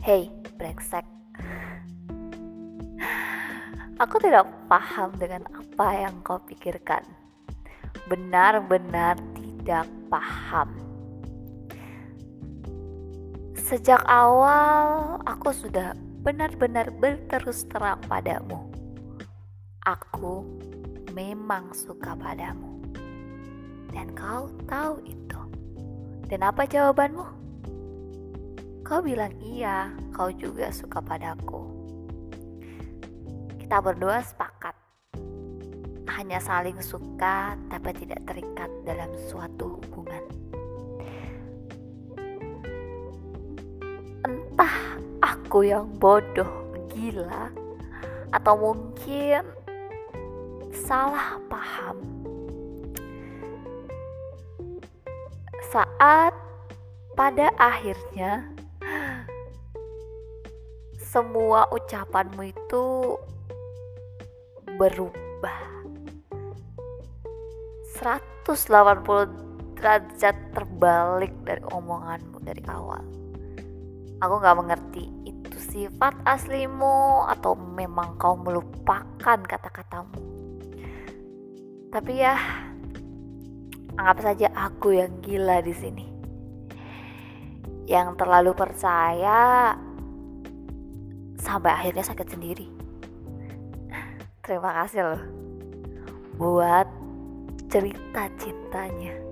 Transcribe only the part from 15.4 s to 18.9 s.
sudah benar-benar berterus terang padamu.